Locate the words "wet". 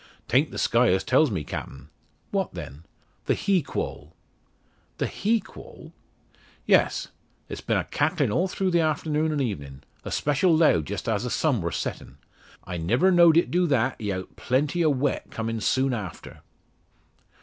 14.89-15.29